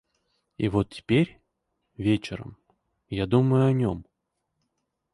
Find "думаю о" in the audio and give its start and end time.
3.27-3.71